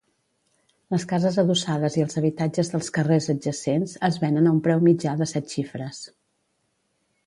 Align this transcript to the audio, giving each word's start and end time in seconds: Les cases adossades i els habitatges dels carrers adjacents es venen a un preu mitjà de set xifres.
Les 0.93 1.03
cases 1.11 1.37
adossades 1.43 1.99
i 1.99 2.05
els 2.07 2.19
habitatges 2.23 2.73
dels 2.73 2.91
carrers 2.97 3.29
adjacents 3.37 3.97
es 4.11 4.21
venen 4.27 4.49
a 4.53 4.57
un 4.59 4.67
preu 4.71 4.85
mitjà 4.91 5.19
de 5.25 5.33
set 5.37 5.57
xifres. 5.57 6.07